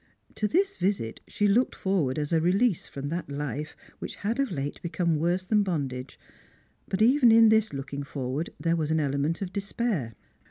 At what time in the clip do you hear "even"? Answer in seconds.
7.03-7.31